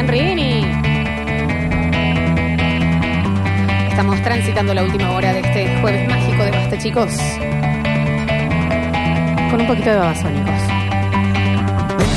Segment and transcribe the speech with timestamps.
[0.00, 0.64] Rini.
[3.90, 7.12] Estamos transitando la última hora de este jueves mágico de Basta, chicos.
[9.50, 10.54] Con un poquito de babasónicos.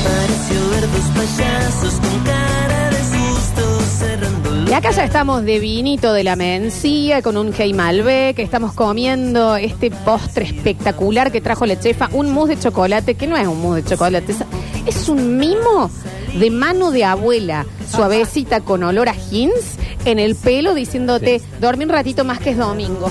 [0.02, 6.14] Pareció ver dos payasos con cara de susto cerrando Y acá ya estamos de vinito
[6.14, 8.38] de la mencía con un Hey Malbec.
[8.38, 12.08] Estamos comiendo este postre espectacular que trajo la chefa.
[12.12, 14.38] Un mousse de chocolate, que no es un mousse de chocolate, es,
[14.86, 15.90] es un mimo
[16.38, 21.90] de mano de abuela, suavecita con olor a jeans en el pelo diciéndote, dormí un
[21.90, 23.10] ratito más que es domingo.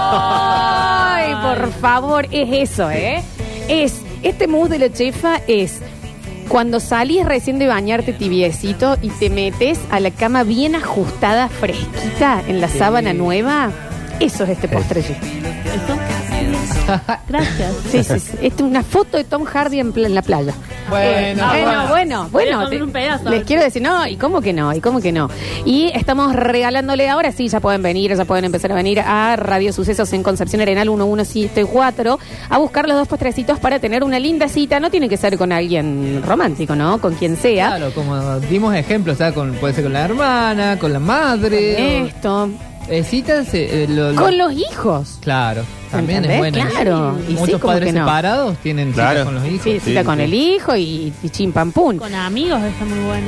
[0.00, 3.22] Ay, por favor, es eso, ¿eh?
[3.68, 5.78] Es, este mousse de la chefa es
[6.48, 12.42] cuando salís recién de bañarte tibiecito y te metes a la cama bien ajustada, fresquita,
[12.48, 13.70] en la sábana nueva,
[14.20, 15.04] eso es este postre.
[17.28, 17.74] Gracias.
[17.90, 18.32] Sí, sí, sí.
[18.40, 20.54] Esta es una foto de Tom Hardy en, pla- en la playa.
[20.88, 22.68] Bueno, bueno, bueno, bueno.
[22.68, 23.28] Te- un pedazo.
[23.30, 24.72] les quiero decir, no, ¿y cómo que no?
[24.74, 25.28] ¿Y cómo que no?
[25.64, 29.72] Y estamos regalándole ahora, sí, ya pueden venir, ya pueden empezar a venir a Radio
[29.72, 32.18] Sucesos en Concepción Arenal 1174
[32.50, 34.80] a buscar los dos postrecitos para tener una linda cita.
[34.80, 37.00] No tiene que ser con alguien romántico, ¿no?
[37.00, 37.68] Con quien sea.
[37.76, 42.06] Claro, como dimos ejemplos, o sea, con, puede ser con la hermana, con la madre.
[42.06, 42.48] Esto.
[42.90, 45.18] Eh, citas, eh, eh, lo- lo- Con los hijos.
[45.20, 46.38] Claro, también es ¿Entendés?
[46.62, 46.70] bueno.
[46.70, 47.18] Claro.
[47.28, 48.04] Y sí, Muchos ¿cómo padres que no?
[48.06, 49.10] separados tienen Claro.
[49.20, 49.60] citas con los hijos.
[49.64, 50.22] Sí, cita sí, con sí.
[50.22, 51.98] el hijo y, y chim pam pum.
[51.98, 53.26] Con amigos está muy bueno.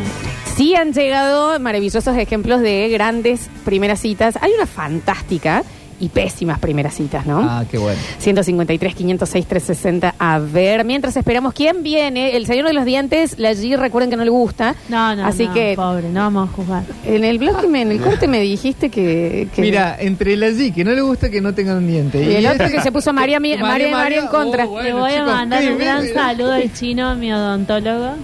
[0.57, 4.37] Sí han llegado maravillosos ejemplos de grandes primeras citas.
[4.41, 5.63] Hay una fantástica
[6.01, 7.41] y pésimas primeras citas, ¿no?
[7.41, 8.01] Ah, qué bueno.
[8.19, 10.15] 153, 506, 360.
[10.19, 14.17] A ver, mientras esperamos quién viene, el señor de los dientes, la G, recuerden que
[14.17, 14.75] no le gusta.
[14.89, 16.83] No, no, Así no, que pobre, no vamos a jugar.
[17.05, 19.49] en el blog, me- en el corte me dijiste que...
[19.55, 22.23] que- Mira, entre la G, que no le gusta que no tengan un diente.
[22.23, 24.65] Y el otro que se puso María, María, María, María en contra.
[24.65, 28.15] oh, bueno, Le voy a mandar un gran saludo al chino, mi odontólogo,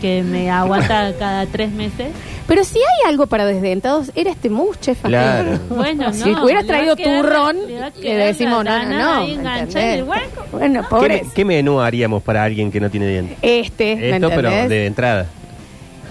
[0.00, 2.08] que me aguanta cada tres meses.
[2.46, 5.02] Pero si hay algo para desdentados, era este mousse, chef.
[5.02, 5.58] Claro.
[5.70, 6.12] Bueno, no.
[6.12, 9.22] Si hubieras le traído quedar- turrón, le a le quedar decimos, no, no, no.
[9.24, 10.44] el hueco.
[10.52, 11.24] Bueno, ¿Qué, pobre.
[11.34, 13.38] qué menú haríamos para alguien que no tiene dientes?
[13.42, 15.26] Este, ¿me Esto, pero de entrada.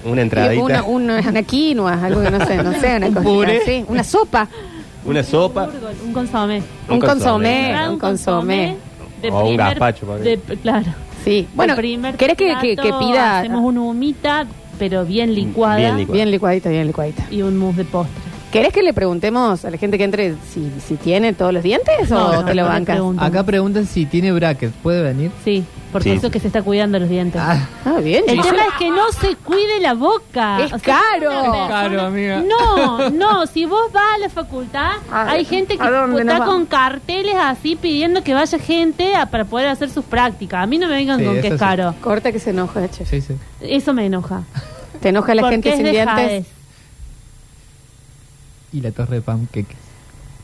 [0.03, 0.63] Una entradita.
[0.63, 3.57] Una, una, una quinoa, algo que no sé, no sé, una Un cosita puré.
[3.61, 3.85] así.
[3.87, 4.47] Una sopa,
[5.05, 5.69] Una sopa.
[6.05, 6.63] Un consomé.
[6.89, 8.77] un, consomé, un consomé.
[9.21, 10.87] de O un gazpacho, por de- Claro.
[11.23, 14.47] Sí, bueno, ¿querés que, que, que pida Hacemos una humita,
[14.81, 15.75] pero bien licuada.
[15.77, 16.15] Bien licuada.
[16.15, 17.23] bien licuadita, bien licuadita?
[17.29, 18.31] Y un mousse de postre.
[18.51, 22.09] ¿Querés que le preguntemos a la gente que entre si, si tiene todos los dientes
[22.09, 22.95] No, o no, te lo no bancas?
[22.97, 23.23] pregunto.
[23.23, 24.71] Acá preguntan si tiene bracket.
[24.73, 25.31] ¿Puede venir?
[25.45, 26.15] Sí, porque Sí.
[26.17, 27.39] eso es que se está cuidando los dientes.
[27.41, 28.25] Ah, Ah, bien.
[28.27, 30.65] El tema es que no se cuide la boca.
[30.65, 31.31] Es caro.
[31.31, 32.43] Es caro, amiga.
[32.45, 33.47] No, no.
[33.47, 36.45] Si vos vas a la facultad, A hay ver, gente que ¿a dónde nos está
[36.45, 40.61] con carteles así pidiendo que vaya gente a- para poder hacer sus prácticas.
[40.61, 41.59] A mí no me vengan Sí, con que es sí.
[41.59, 41.95] caro.
[42.01, 43.09] Corta que se enoja, chef.
[43.09, 43.33] sí, sí.
[43.61, 44.43] Eso me enoja.
[45.01, 46.45] ¿Te enoja la gente sin dientes?
[48.73, 49.75] Y la torre de pancakes.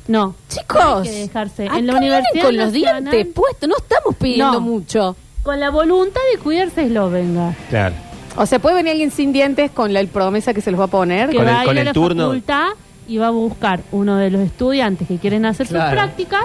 [0.07, 0.35] No.
[0.49, 1.65] Chicos, Hay que dejarse.
[1.65, 4.61] En la vienen Universidad con los Nacional- dientes puestos, no estamos pidiendo No.
[4.61, 5.15] mucho.
[5.43, 7.55] Con la voluntad de cuidarse es lo venga.
[7.69, 7.95] Claro.
[8.35, 10.87] O sea, puede venir alguien sin dientes con la promesa que se los va a
[10.87, 11.29] poner.
[11.29, 12.23] Que Con el- va a ir con a el la turno.
[12.27, 12.67] facultad
[13.07, 15.85] y va a buscar uno de los estudiantes que quieren hacer Claro.
[15.85, 16.41] sus prácticas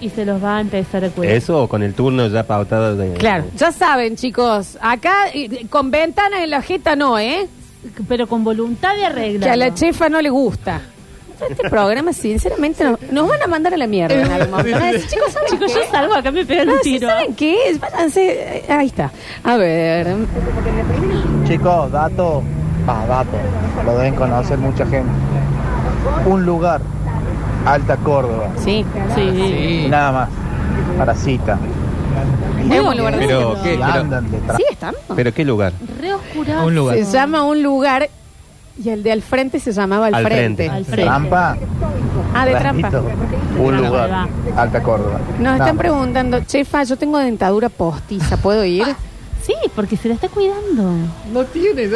[0.00, 1.34] y se los va a empezar a cuidar.
[1.34, 3.14] Eso o con el turno ya pautado de.
[3.14, 5.14] Claro, ya saben, chicos, acá
[5.70, 7.48] con ventana en la jeta no, ¿eh?
[8.08, 9.42] Pero con voluntad de arreglar.
[9.42, 10.80] Que a la chefa no le gusta.
[11.50, 14.14] Este programa, sinceramente, nos, nos van a mandar a la mierda.
[14.14, 14.78] en algún momento.
[15.08, 15.80] Chicos, ¿saben Chicos, qué?
[15.80, 17.08] yo salgo acá me pegan No, un ¿sí tiro.
[17.08, 17.80] ¿Saben qué es?
[17.80, 18.58] Váyanse.
[18.58, 19.10] eh, Ahí está.
[19.42, 20.06] A ver.
[21.48, 22.42] Chicos, dato,
[22.86, 23.36] ah, dato,
[23.84, 25.10] lo deben conocer mucha gente.
[26.26, 26.80] Un lugar,
[27.66, 28.84] Alta Córdoba, Sí.
[29.14, 29.30] Sí.
[29.34, 29.86] Sí.
[29.88, 30.28] nada más,
[30.98, 31.58] para cita.
[32.70, 33.70] Es un lugar de Pero, Y ¿qué?
[33.70, 34.56] Pero, andan detrás.
[34.56, 35.00] Sí, estamos.
[35.16, 35.72] ¿Pero qué lugar?
[36.00, 36.66] Re oscurado.
[36.66, 36.96] Un lugar.
[36.98, 38.08] Se llama un lugar
[38.82, 40.64] y el de al frente se llamaba al, Al frente.
[40.68, 40.76] frente.
[40.76, 41.02] Al frente.
[41.04, 41.56] Trampa,
[42.34, 42.88] Ah, de trampa.
[43.58, 45.18] Un Trampa, lugar, Alta Córdoba.
[45.32, 45.82] Nos Nada están más.
[45.82, 48.84] preguntando, chefa, yo tengo dentadura postiza, ¿puedo ir?
[49.44, 50.84] Sí, porque se la está cuidando.
[51.32, 51.88] No tiene.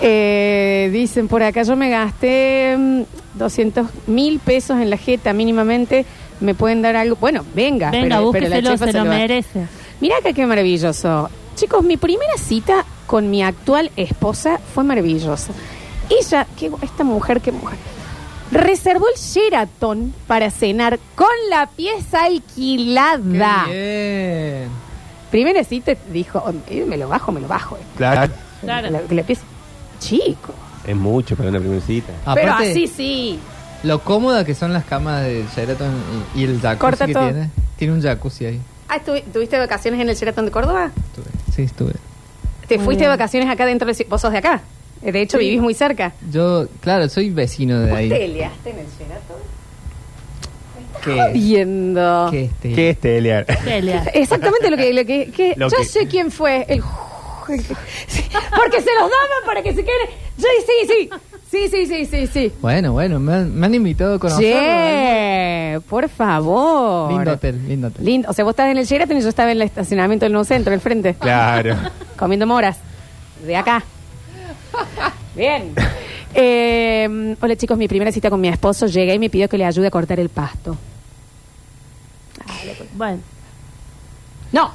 [0.00, 3.02] Eh, dicen por acá, yo me gasté mm,
[3.34, 6.04] 200 mil pesos en la jeta mínimamente.
[6.40, 7.16] ¿Me pueden dar algo?
[7.16, 7.90] Bueno, venga.
[7.90, 9.66] Venga, pero, pero la búsqueselo, chefa se lo va- merece.
[10.00, 11.30] Mirá acá qué maravilloso.
[11.54, 15.52] Chicos, mi primera cita con mi actual esposa fue maravillosa.
[16.10, 17.78] Ella, qué, gu- esta mujer, qué mujer,
[18.50, 23.66] reservó el Sheraton para cenar con la pieza alquilada.
[23.66, 24.70] Qué bien.
[25.30, 27.78] Primera cita dijo, "Oh, eh, me lo bajo, me lo bajo.
[27.96, 28.32] Claro.
[28.60, 28.90] Claro.
[28.90, 29.42] La, la pieza,
[30.02, 30.52] chico.
[30.86, 32.12] Es mucho para una primera cita.
[32.34, 33.38] Pero Aparte, así sí.
[33.84, 35.92] Lo cómoda que son las camas de Sheraton
[36.34, 37.24] y, y el jacuzzi Corta que todo.
[37.30, 37.50] tiene.
[37.76, 38.60] Tiene un jacuzzi ahí.
[38.88, 40.90] Ah, ¿tuvi- ¿tuviste vacaciones en el Sheraton de Córdoba?
[40.94, 41.26] Estuve.
[41.54, 41.92] Sí, estuve.
[42.68, 43.18] te Muy fuiste de bien.
[43.18, 44.06] vacaciones acá dentro de...
[44.08, 44.60] Vos sos de acá.
[45.02, 45.44] Eh, De hecho, Sí.
[45.44, 46.12] vivís muy cerca.
[46.30, 48.08] Yo, claro, soy vecino de ahí.
[48.08, 49.36] ¿Te liaste en el Sheraton?
[51.04, 51.32] ¿Qué?
[51.32, 52.28] Viendo.
[52.30, 52.72] ¿Qué este?
[52.72, 53.44] ¿Qué es Telia?
[53.64, 54.04] Celia.
[54.14, 54.92] Exactamente lo que...
[54.92, 56.64] Lo que, que- Lo yo que- sé quién fue.
[56.68, 56.82] El...
[58.06, 58.24] Sí,
[58.56, 60.08] Porque se los daban para que se queden...
[60.38, 61.10] Sí, sí, sí.
[61.50, 62.52] Sí, sí, sí, sí, sí.
[62.62, 64.48] Bueno, bueno, me han, me han invitado a conocerlo.
[64.50, 67.12] Che, por favor.
[67.12, 68.04] Lindo hotel, lindo hotel.
[68.04, 68.30] Lindo.
[68.30, 70.44] O sea, vos estabas en el Sheraton y yo estaba en el estacionamiento del nuevo
[70.44, 71.14] centro, al frente.
[71.14, 71.76] Claro.
[72.16, 72.78] Comiendo moras.
[73.44, 73.84] De acá.
[75.36, 75.74] Bien.
[76.34, 79.66] Eh, hola chicos, mi primera cita con mi esposo llega y me pidió que le
[79.66, 80.76] ayude a cortar el pasto.
[82.94, 83.18] Bueno,
[84.52, 84.72] No,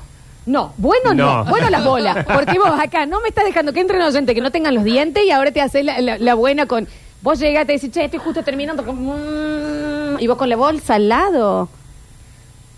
[0.47, 1.45] no, bueno no, No.
[1.45, 2.25] bueno las bolas.
[2.33, 5.23] Porque vos acá no me estás dejando que entren oyentes que no tengan los dientes
[5.23, 6.87] y ahora te haces la, la- la buena con.
[7.21, 8.95] Vos llegas, te decís, che, estoy justo terminando con.
[8.95, 11.69] mm", y vos con la bolsa al lado.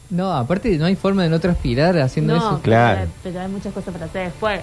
[0.09, 2.59] No, aparte no hay forma de no transpirar haciendo no, eso.
[2.63, 3.01] Claro.
[3.01, 4.61] pero, pero hay muchas cosas para hacer después.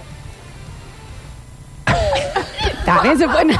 [2.85, 3.51] También se pueden.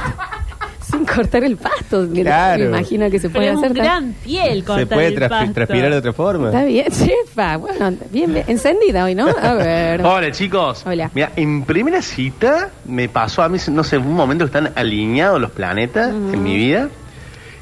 [1.15, 2.07] cortar el pasto.
[2.11, 2.63] que Claro.
[2.63, 3.71] Me imagino que se puede Pero es hacer.
[3.71, 5.53] un gran piel cortar ¿Se puede el traspi- pasto.
[5.53, 6.47] transpirar de otra forma?
[6.47, 7.57] Está bien, chefa.
[7.57, 8.45] Bueno, bien, bien.
[8.47, 9.27] encendida hoy, ¿no?
[9.27, 10.01] A ver.
[10.05, 10.83] Hola chicos.
[10.85, 11.11] Hola.
[11.13, 15.39] Mira, en primera cita me pasó a mí, no sé, un momento que están alineados
[15.41, 16.89] los planetas en mi vida.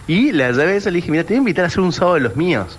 [0.08, 2.16] Y la llave esa le dije, mira, te voy a invitar a hacer un sábado
[2.16, 2.78] de los míos.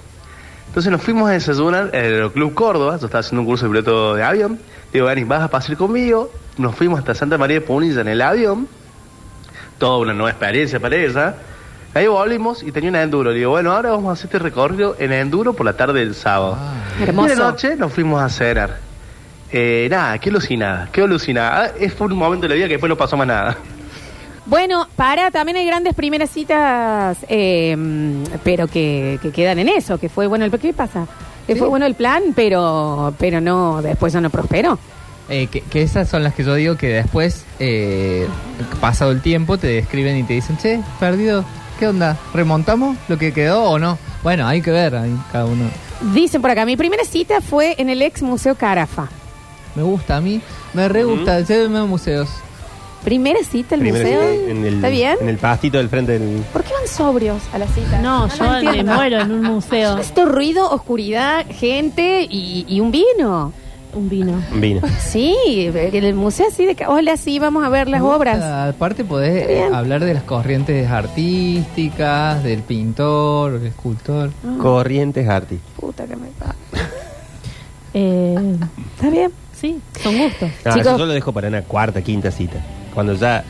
[0.68, 3.70] Entonces nos fuimos a desayunar en el Club Córdoba, yo estaba haciendo un curso de
[3.70, 4.58] piloto de avión.
[4.92, 6.30] Digo, Dani, vas a pasar conmigo.
[6.58, 8.68] Nos fuimos hasta Santa María de Punilla en el avión.
[9.78, 11.34] Toda una nueva experiencia para ella.
[11.94, 13.30] Ahí volvimos y tenía un enduro.
[13.30, 16.14] Le digo, bueno, ahora vamos a hacer este recorrido en enduro por la tarde del
[16.14, 16.58] sábado.
[16.98, 17.28] Y Hermoso.
[17.28, 18.78] de noche nos fuimos a cenar.
[19.50, 21.64] Eh, nada, qué alucinada, qué alucinada.
[21.64, 23.56] Ah, Es fue un momento de la vida que después no pasó más nada.
[24.44, 27.76] Bueno, para, también hay grandes primeras citas, eh,
[28.44, 31.06] pero que, que quedan en eso, que fue bueno el ¿qué pasa?
[31.46, 34.78] Que fue bueno el plan, pero pero no, después ya no prosperó.
[35.28, 38.28] Eh, que, que esas son las que yo digo que después, eh,
[38.80, 41.44] pasado el tiempo, te describen y te dicen, che, perdido,
[41.80, 42.16] ¿qué onda?
[42.32, 43.98] ¿Remontamos lo que quedó o no?
[44.22, 45.64] Bueno, hay que ver, ahí cada uno.
[46.14, 49.08] Dicen por acá, mi primera cita fue en el ex Museo Carafa.
[49.74, 50.40] Me gusta a mí,
[50.74, 52.28] me re gusta, llévenme a museos.
[53.04, 54.22] ¿Primera cita el museo?
[54.22, 55.16] en el, ¿Está bien?
[55.20, 56.42] En el pastito del frente del...
[56.52, 58.00] ¿Por qué van sobrios a la cita?
[58.00, 58.94] No, yo me entiendo.
[58.94, 59.98] muero en un museo.
[60.00, 63.52] Esto ruido, oscuridad, gente y, y un vino.
[63.96, 64.40] Un vino.
[64.54, 64.82] vino.
[65.00, 65.34] Sí,
[65.74, 66.74] en el museo así de...
[66.76, 68.42] ca- Hola, sí, vamos a ver las obras.
[68.74, 74.30] Aparte podés eh, hablar de las corrientes artísticas, del pintor, del escultor.
[74.60, 75.58] Corrientes Arti.
[75.80, 76.54] Puta que me pa-
[77.98, 78.36] Eh,
[78.94, 79.32] ¿Está bien?
[79.58, 80.50] sí, son gustos.
[80.66, 80.86] No, Chicos.
[80.86, 82.58] eso yo lo dejo para una cuarta, quinta cita.
[82.92, 83.42] Cuando ya...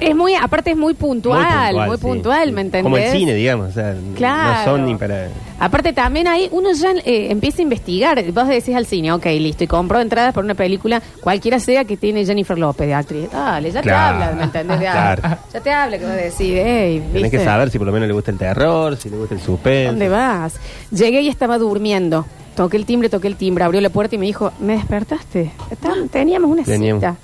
[0.00, 2.52] Es muy, aparte es muy puntual, muy puntual, sí.
[2.52, 2.82] ¿me entendés?
[2.84, 3.68] Como el cine, digamos.
[3.68, 4.58] O sea, Claro.
[4.58, 5.28] no son ni para...
[5.58, 8.22] Aparte también ahí uno ya eh, empieza a investigar.
[8.32, 11.98] Vos decís al cine, ok, listo, y compro entradas por una película, cualquiera sea que
[11.98, 13.30] tiene Jennifer López de actriz.
[13.30, 14.18] Dale, ya Claro.
[14.18, 14.78] te habla, ¿me entendés?
[14.78, 15.22] Claro.
[15.52, 18.14] Ya te habla que vos decís, hey, Tenés que saber si por lo menos le
[18.14, 19.86] gusta el terror, si le gusta el suspense.
[19.88, 20.54] ¿Dónde vas?
[20.90, 22.24] Llegué y estaba durmiendo.
[22.56, 25.52] Toqué el timbre, toqué el timbre, abrió la puerta y me dijo, ¿me despertaste?
[25.70, 27.00] Está- Teníamos una Teníamos.
[27.02, 27.16] cita.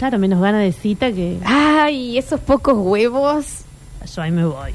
[0.00, 3.64] Claro, menos ganas de cita que Ay, esos pocos huevos.
[4.16, 4.74] yo ahí me voy.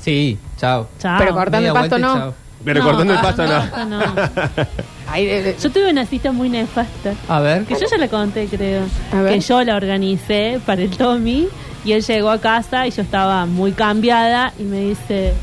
[0.00, 0.88] Sí, chao.
[0.98, 1.18] Chao.
[1.18, 2.14] Pero cortando Media el pasto vuelta y no.
[2.18, 2.34] chao.
[2.64, 3.50] Pero No, cortando el pasto no.
[3.50, 4.00] pasto no.
[5.12, 7.12] Ay, de- de- Yo tuve una cita muy nefasta.
[7.28, 7.64] A ver.
[7.66, 8.84] Que yo ya la conté, creo.
[9.12, 9.34] A ver.
[9.34, 11.46] Que yo la organicé para el Tommy
[11.84, 15.34] y él llegó a casa y yo estaba muy cambiada y me dice,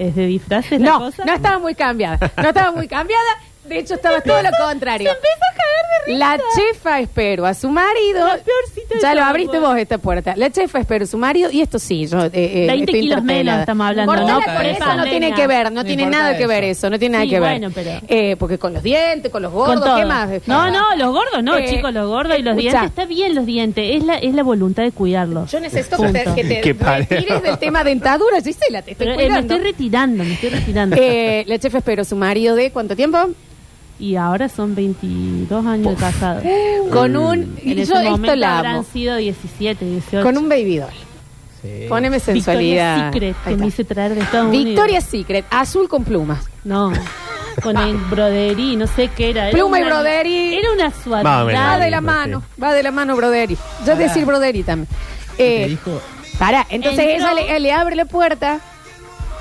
[0.00, 1.24] ¿es de disfraces la No, cosa?
[1.24, 2.18] no estaba muy cambiada.
[2.36, 3.22] No estaba muy cambiada.
[3.68, 5.10] De hecho, estaba todo lo contrario.
[5.10, 6.18] Se empezó a caer de risa.
[6.18, 8.26] La chefa esperó a su marido.
[8.26, 9.76] La Ya lo abriste vos.
[9.76, 10.34] esta puerta.
[10.36, 12.24] La chefa esperó a su marido y esto sí, yo.
[12.26, 14.42] Eh, eh, 20 estoy kilos menos estamos hablando, Cortala ¿no?
[14.44, 16.88] con Pre- eso no tiene que ver, no, No tiene nada que ver eso.
[16.90, 17.50] no tiene nada Sí, que ver.
[17.50, 19.98] bueno, pero- Eh, porque con los dientes, con los gordos, Con.
[19.98, 20.30] ¿qué más?
[20.46, 22.82] No, no, los gordos no, Eh, chicos, los gordos y los dientes.
[22.84, 25.50] Está bien los dientes, es la, es la voluntad de cuidarlos.
[25.50, 29.22] Yo necesito que te, que te retires del tema dentadura, Gisela, te estoy Pero, eh,
[29.24, 29.54] me cuidando.
[29.54, 30.96] estoy retirando, me estoy retirando.
[30.98, 33.18] Eh, la chefa esperó a su marido de ¿cuánto tiempo?
[33.98, 36.42] Y ahora son 22 años de casado.
[36.92, 37.56] Con un.
[37.62, 38.86] En yo ese esto momento la habrán amo.
[38.92, 40.22] sido 17, 18.
[40.22, 40.90] Con un baby doll.
[41.62, 41.86] Sí.
[41.88, 43.10] Poneme sensualidad.
[43.12, 46.44] Victoria's Secret, Ahí que me hice traer de Estados Victoria's Secret, azul con plumas.
[46.64, 46.92] Unidos.
[46.98, 49.48] No, con el broderí, no sé qué era.
[49.48, 50.54] Era Pluma y una- broderí.
[50.54, 50.84] Era una
[51.22, 51.62] Más o menos.
[51.62, 52.04] Va de la sí.
[52.04, 53.54] mano, va de la mano Broderi.
[53.54, 53.96] Yo Pará.
[53.96, 54.88] decir Broderi también.
[55.38, 56.00] Te Eh, dijo,
[56.38, 58.60] pará, entonces Entró- ella le, le abre la puerta,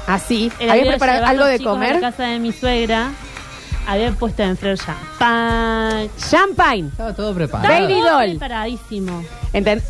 [0.07, 1.95] así, había preparado algo de comer.
[1.95, 3.09] la casa de mi suegra,
[3.88, 6.10] había puesto en freír champán.
[6.18, 7.74] Champagne, estaba todo preparado.
[7.74, 8.30] Baby Todo doll.
[8.32, 9.24] preparadísimo.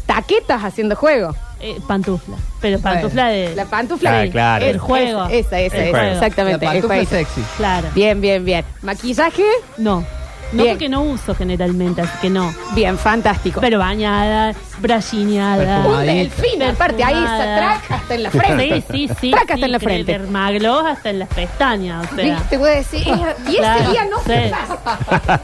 [0.06, 1.36] Taquetas haciendo juego.
[1.60, 2.36] Eh, pantufla.
[2.62, 3.56] Pero pantufla de.
[3.56, 4.22] La pantufla.
[4.22, 4.66] Ah, claro.
[4.66, 5.26] El juego.
[5.26, 6.14] Esa, esa, El esa, juego.
[6.14, 6.66] exactamente.
[6.66, 7.16] La el pantufla jueguito.
[7.34, 7.42] sexy.
[7.58, 7.88] Claro.
[7.96, 8.66] Bien, bien, bien.
[8.82, 9.44] Maquillaje,
[9.78, 10.06] No.
[10.52, 10.76] No Bien.
[10.76, 12.54] porque no uso generalmente, así que no.
[12.76, 13.60] Bien, fantástico.
[13.62, 15.86] Pero bañada, brachineada.
[15.88, 17.58] un delfín, aparte, ahí está, perfumada.
[17.80, 18.70] track hasta en la frente.
[18.92, 19.32] Sí, sí, sí.
[19.32, 20.12] Track sí, hasta en la frente.
[20.12, 22.38] Dermagloss hasta en las pestañas, o sea.
[22.50, 24.32] Te voy a decir, es- y ese Claro, día no sí.
[24.44, 24.70] fifas.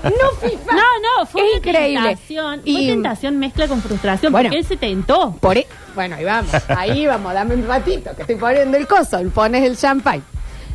[0.04, 0.76] No fifas.
[0.76, 0.76] No,
[1.20, 2.08] no, fue Es una increíble.
[2.10, 2.62] tentación.
[2.64, 4.48] Y- Fue tentación mezcla con frustración, Bueno.
[4.50, 5.32] porque él se tentó.
[5.40, 9.20] Por e- bueno, ahí vamos, ahí vamos, dame un ratito, que estoy poniendo el coso,
[9.34, 10.22] pones el champagne,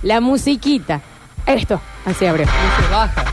[0.02, 1.00] la musiquita,
[1.46, 2.44] esto, así abre.
[2.46, 3.24] Se baja.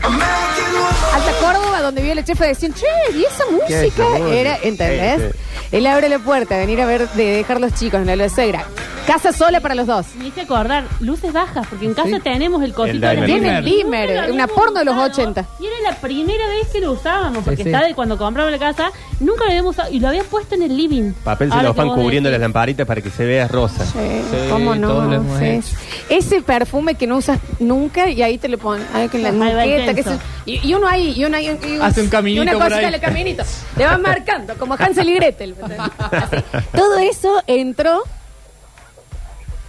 [1.14, 4.28] Alta Córdoba, donde vio el chefe, decían, che, y esa música esa música?
[4.34, 5.32] era, ¿entendés?
[5.32, 5.38] Sí,
[5.72, 8.64] Él abre la puerta, venir a ver, de dejar los chicos en la luz suegra.
[9.06, 10.06] Casa sola para los dos.
[10.18, 12.20] Me hice acordar, luces bajas, porque en casa Sí.
[12.22, 13.26] tenemos el cosito El de la dimmer.
[13.26, 15.44] Tiene el dimmer, Nunca lo una habíamos porno de los usado, 80.
[15.60, 17.68] Y era la primera vez que lo usábamos, porque sí.
[17.68, 18.90] está de cuando compramos la casa,
[19.20, 19.92] nunca lo habíamos usado.
[19.92, 21.12] Y lo había puesto en el living.
[21.22, 22.44] Papel Ahora que celofán vos cubriendo las decís.
[22.44, 23.84] lamparitas para que se vea rosa.
[23.84, 23.98] Sí,
[24.30, 24.88] Sí, ¿Cómo no?
[24.88, 25.44] todos lo hemos Sí.
[25.46, 25.76] hecho.
[26.08, 29.36] Ese perfume que no usas nunca y ahí te lo ponen, ahí con la va
[29.36, 30.10] nuqueta, que intenso.
[30.44, 32.62] se- y, y uno ahí, y uno ahí, y Hace un caminito y una por
[32.62, 32.84] cosita ahí.
[32.86, 33.44] en el caminito,
[33.76, 35.50] le van marcando, como Hansel y Gretel.
[35.50, 35.78] ¿entendés?
[35.98, 36.36] Así.
[36.76, 38.02] Todo eso entró.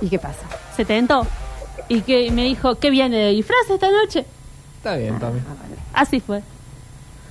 [0.01, 0.39] ¿Y qué pasa?
[0.75, 1.25] Se tentó.
[1.87, 4.25] Y que me dijo, ¿qué viene de disfraz esta noche?
[4.77, 5.39] Está bien, Tommy.
[5.93, 6.41] Así fue.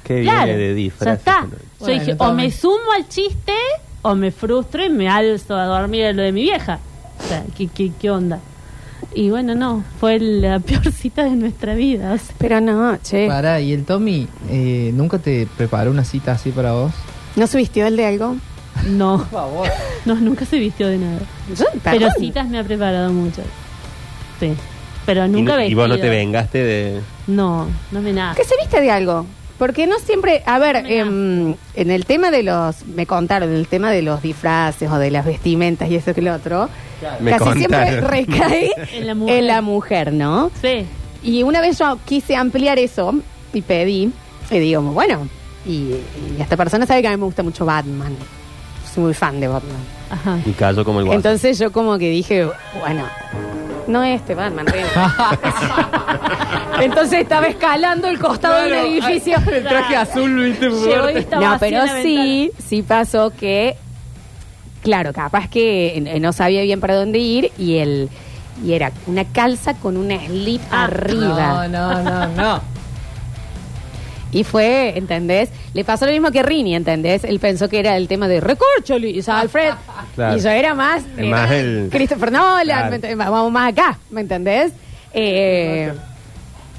[0.04, 1.06] Qué Claro, viene de disfraz.
[1.06, 1.40] ya está.
[1.42, 2.42] Yo Bueno, dije, o Tommy.
[2.44, 3.52] me sumo al chiste
[4.02, 6.78] o me frustro y me alzo a dormir a lo de mi vieja.
[7.18, 8.38] O sea, ¿qué, qué, qué onda?
[9.14, 12.12] Y bueno, no, fue la peor cita de nuestra vida.
[12.14, 12.34] o sea.
[12.38, 13.28] Pero no, che.
[13.28, 16.92] Para, ¿y el Tommy eh, nunca te preparó una cita así para vos?
[17.36, 18.36] ¿No se vistió el de algo?
[18.88, 19.68] no, Por favor.
[20.04, 21.20] no, nunca se vistió de nada.
[21.56, 22.12] Yo, Pero perdón.
[22.18, 23.42] citas me ha preparado mucho.
[24.40, 24.52] Sí.
[25.06, 27.00] Pero Y, nunca no- y vos no te vengaste de.
[27.26, 28.34] No, no me nada.
[28.34, 29.26] ¿Qué se viste de algo?
[29.64, 33.66] Porque no siempre, a ver, em, en el tema de los, me contaron, en el
[33.66, 36.68] tema de los disfraces o de las vestimentas y eso que lo otro,
[37.18, 37.58] Me casi contaron.
[37.88, 39.38] siempre recae En la mujer.
[39.38, 40.50] en la mujer, ¿no?
[40.60, 40.84] Sí.
[41.22, 43.14] Y una vez yo quise ampliar eso
[43.54, 44.12] y pedí,
[44.50, 45.28] y digo, bueno,
[45.64, 48.14] y, y esta persona sabe que a mí me gusta mucho Batman.
[48.94, 49.80] Soy muy fan de Batman.
[50.10, 50.40] Ajá.
[50.44, 51.16] Y cayó como el guaso.
[51.16, 52.46] Entonces yo como que dije,
[52.80, 53.04] bueno,
[53.86, 54.66] no este Batman.
[56.80, 59.36] Entonces estaba escalando el costado de un edificio.
[59.50, 61.18] El traje azul, viste, Llegó y fuerte.
[61.20, 63.76] estaba No, así en pero la sí, sí pasó que,
[64.82, 68.08] claro, capaz que eh, no sabía bien para dónde ir y el
[68.64, 71.66] y era una calza con una slip Ah, arriba.
[71.68, 72.60] No, no, no, no.
[74.32, 75.50] Y fue, ¿entendés?
[75.74, 77.22] Le pasó lo mismo que Rini, ¿entendés?
[77.22, 79.74] Él pensó que era el tema de Recorcholi y Alfred.
[80.16, 80.36] Claro.
[80.36, 82.90] Y yo era más, Es era más el- Christopher Nolan, Claro.
[82.90, 83.16] ¿me entendés?
[83.18, 84.72] vamos más acá, ¿me entendés?
[85.12, 85.92] Eh,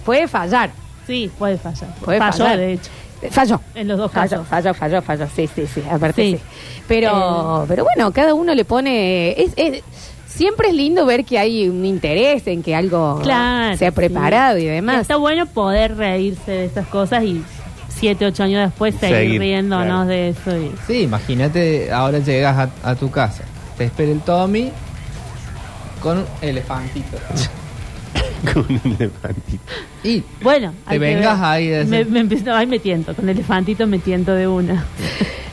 [0.06, 0.70] puede fallar.
[1.08, 1.94] Sí, puede fallar.
[2.04, 2.58] Puede Falló, fallar.
[2.58, 2.92] de hecho.
[3.32, 3.60] Falló.
[3.74, 4.48] En los dos Falló, casos.
[4.48, 5.28] falló, falló, falló.
[5.36, 5.82] Sí, sí, sí.
[5.90, 6.38] Aparte sí.
[6.38, 6.44] Sí.
[6.88, 7.66] Pero, Eh.
[7.68, 9.32] pero bueno, cada uno le pone.
[9.42, 9.84] Es, es-
[10.28, 13.78] siempre es lindo ver que hay un interés en que algo Claro.
[13.78, 15.02] sea preparado y Y demás.
[15.02, 17.42] está bueno poder reírse de esas cosas y
[17.88, 20.06] siete, ocho años después seguir, Seguir, riéndonos claro.
[20.08, 20.58] de eso.
[20.58, 23.44] y- Sí, imagínate, ahora llegas a, a tu casa,
[23.78, 24.72] te espera el Tommy
[26.04, 27.18] con un elefantito.
[28.54, 29.64] con un elefantito.
[30.04, 31.50] Y Bueno, Te hay que vengas ver.
[31.50, 33.14] ahí de Me, ese- me empiezo- ay, me tiento.
[33.16, 34.86] Con elefantito me tiento de una.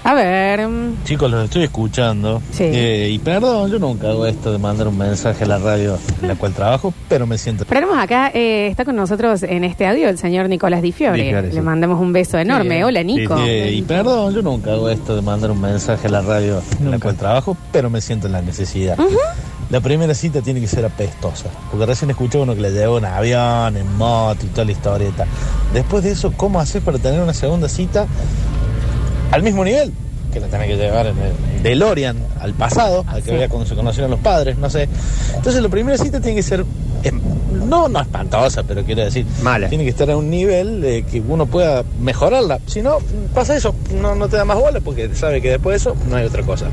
[0.05, 0.67] A ver.
[0.69, 2.43] mm, Chicos, los estoy escuchando.
[2.51, 2.65] Sí.
[2.65, 6.27] Eh, y perdón, yo nunca hago esto de mandar un mensaje a la radio en
[6.27, 7.63] la cual trabajo, pero me siento.
[7.63, 11.23] Esperemos acá, eh, está con nosotros en este audio el señor Nicolás Di Fiore.
[11.23, 11.61] Di Fiore, Le sí.
[11.61, 12.79] mandamos un beso enorme.
[12.79, 12.83] Sí.
[12.83, 13.37] Hola, Nico.
[13.47, 16.91] Eh, y perdón, yo nunca hago esto de mandar un mensaje a la radio en
[16.91, 18.97] la cual trabajo, pero me siento en la necesidad.
[19.73, 23.07] La primera cita tiene que ser apestosa, porque recién escuché uno que le llevó en
[23.07, 25.25] avión, en moto y toda la historieta.
[25.73, 28.07] Después de eso, ¿cómo haces para tener una segunda cita
[29.31, 29.91] al mismo nivel?
[30.31, 31.33] Que la tenés que llevar en el
[31.63, 34.89] DeLorean al pasado, al que había cuando se conocieron los padres, no sé.
[35.37, 36.65] Entonces, la primera cita tiene que ser,
[37.05, 37.21] em,
[37.69, 39.69] no, no espantosa, pero quiero decir, Mala.
[39.69, 42.59] tiene que estar a un nivel de que uno pueda mejorarla.
[42.67, 42.99] Si no,
[43.35, 46.17] pasa eso, no, no te da más bola porque sabe que después de eso no
[46.17, 46.67] hay otra cosa.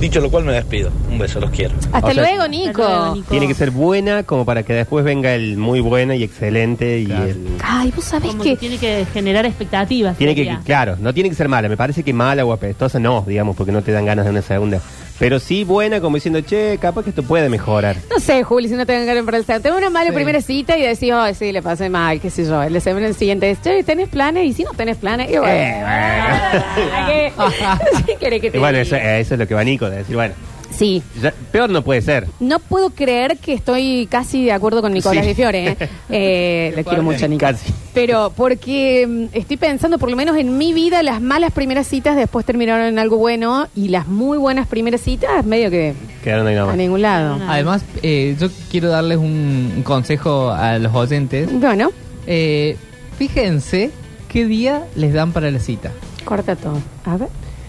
[0.00, 0.90] Dicho lo cual, me despido.
[1.10, 1.74] Un beso, los quiero.
[1.92, 2.82] Hasta O sea, luego, Nico.
[2.84, 3.30] Hasta luego, Nico.
[3.30, 7.10] Tiene que ser buena como para que después venga el muy buena y excelente y
[7.10, 7.48] el...
[7.64, 8.50] Ay, vos sabés Como que.
[8.50, 10.16] que tiene que generar expectativas.
[10.16, 11.68] Tiene que, claro, no tiene que ser mala.
[11.68, 14.42] Me parece que mala o apestosa no, digamos, porque no te dan ganas de una
[14.42, 14.80] segunda.
[15.18, 17.96] Pero sí buena, como diciendo, che, capaz que esto puede mejorar.
[18.08, 19.62] No sé, Juli, si no te ganas para el segundo.
[19.64, 20.14] Tengo una mala Sí.
[20.14, 22.62] primera cita y decís, oh, sí, le pasé mal, qué sé yo.
[22.62, 24.44] El semana siguiente es, che, ¿tenés planes?
[24.46, 25.52] Y si no tenés planes, y bueno.
[25.52, 25.82] Eh,
[27.08, 27.32] ¿qué-
[28.06, 28.82] ¿Qué querés que te Y bueno, diga?
[28.82, 30.34] eso, eso es lo que va Nico, de decir, bueno,
[30.70, 31.02] Sí.
[31.22, 32.26] ya- peor no puede ser.
[32.40, 35.28] No puedo creer que estoy casi de acuerdo con Nicolás Sí.
[35.30, 35.68] Di Fiore.
[35.68, 35.76] ¿eh?
[36.10, 37.40] Eh, le quiero mucho, Nico.
[37.40, 37.72] Casi.
[37.94, 42.16] Pero porque mm, estoy pensando, por lo menos en mi vida, las malas primeras citas
[42.16, 46.54] después terminaron en algo bueno y las muy buenas primeras citas medio que Quedaron ahí
[46.56, 46.76] a nomás.
[46.76, 47.38] ningún lado.
[47.48, 51.48] además, eh, yo quiero darles un, un consejo a los oyentes.
[51.52, 51.90] Bueno,
[52.26, 52.76] Eh,
[53.18, 53.90] fíjense
[54.28, 55.90] qué día les dan para la cita.
[56.24, 56.78] Corta todo.
[57.04, 57.28] A ver.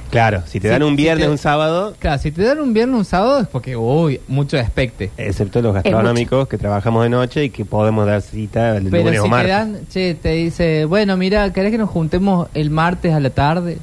[0.10, 3.06] Claro, si te dan un viernes, un sábado, Claro, si te dan un viernes un
[3.06, 5.12] sábado es porque, uy, mucho expecte.
[5.18, 9.20] excepto los gastronómicos que trabajamos de noche y que podemos dar cita el Pero lunes
[9.20, 9.50] o si te martes.
[9.52, 13.78] dan, che, te dice, bueno, mira, ¿querés que nos juntemos el martes a la tarde?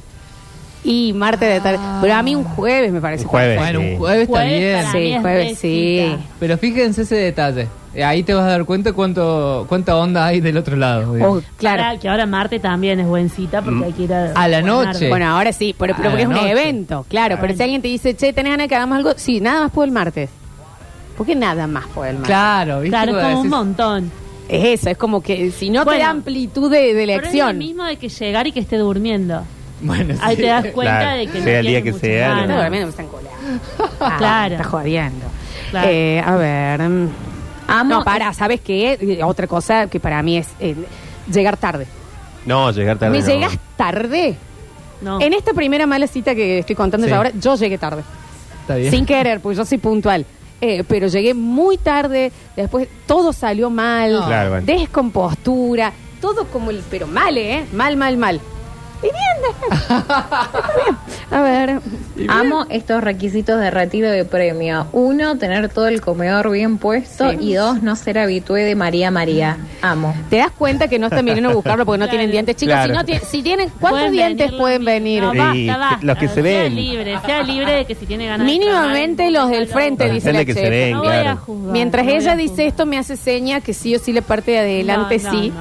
[0.89, 1.79] Y martes de tarde.
[2.01, 3.23] Pero a mí un jueves me parece.
[3.23, 3.57] Un jueves.
[3.59, 4.85] Bueno, un jueves está Jueves bien.
[4.93, 6.15] Sí, es jueves, sí.
[6.39, 7.67] Pero fíjense ese detalle.
[7.93, 11.13] Eh, Ahí te vas a dar cuenta cuánto cuánta onda hay del otro lado.
[11.15, 11.43] digamos.
[11.43, 11.83] Oh, claro.
[11.83, 14.61] Ahora, que ahora Marte también es buen cita porque hay que ir a, A la
[14.61, 15.09] noche.
[15.09, 16.51] Bueno, ahora sí, pero, pero A porque es la un noche.
[16.51, 17.37] evento, claro.
[17.41, 19.11] Pero si alguien te dice, che, ¿tenés ganas de que hagamos algo?
[19.17, 20.29] Sí, nada más puedo el martes.
[21.17, 22.27] ¿Por qué nada más puedo el martes?
[22.29, 22.89] Claro, ¿viste?
[22.91, 24.11] Claro, es Cuando como un decís- montón.
[24.47, 26.03] Es eso, es como que si no te Bueno.
[26.05, 27.57] da amplitud de, de Pero es lo elección.
[27.57, 29.43] mismo de que llegar y que esté durmiendo.
[29.81, 30.41] Bueno, Ahí sí.
[30.41, 32.61] te das cuenta Claro, de que sea no el día tiene que muchas sea, ganas.
[32.61, 33.39] Durmiendo, me están colando.
[33.99, 34.55] Ah, Claro.
[34.55, 35.25] Está jodiendo.
[35.71, 35.87] Claro.
[35.91, 36.81] Eh, a ver.
[36.89, 37.09] mm.
[37.67, 38.97] Amo- No, para, ¿sabes qué?
[38.99, 40.75] Eh, Otra cosa que para mí es eh,
[41.31, 41.85] llegar tarde.
[42.45, 43.11] No, llegar tarde.
[43.19, 43.27] ¿Me no.
[43.27, 44.35] llegas tarde?
[45.01, 45.21] No.
[45.21, 47.13] En esta primera mala cita que estoy contando Sí.
[47.13, 48.03] ahora, yo llegué tarde.
[48.61, 48.89] Está bien.
[48.91, 50.25] Sin querer, pues yo soy puntual.
[50.59, 54.25] Eh, pero llegué muy tarde, después todo salió mal, No.
[54.25, 54.65] Claro, bueno.
[54.65, 57.65] descompostura, todo como el, pero mal, ¿eh?
[57.73, 58.41] Mal, mal, mal.
[59.01, 59.13] Bien.
[61.31, 61.79] A ver,
[62.29, 64.87] Amo estos requisitos de retiro de premio.
[64.91, 67.29] Uno, tener todo el comedor bien puesto.
[67.31, 67.37] Sí.
[67.41, 69.57] Y dos, no ser habitué de María María.
[69.81, 70.15] Amo.
[70.29, 72.11] te das cuenta que no están viniendo a buscarlo porque no Claro.
[72.17, 72.73] tienen dientes, chicos.
[72.73, 73.01] Claro.
[73.05, 75.21] Si, no si tienen, ¿cuántos Pueden dientes venir pueden venir?
[75.23, 75.99] No, basta, basta.
[76.05, 76.75] los que se Sea ven.
[76.75, 80.13] libre, sea libre de que si tiene ganas de Mínimamente tomar, los del frente, Los
[80.15, 80.69] dice la que se chef.
[80.69, 81.71] ven, No voy a juzgar.
[81.73, 84.21] Mientras no voy ella a dice esto, me hace seña que sí o sí la
[84.21, 85.53] parte de adelante No, no, sí.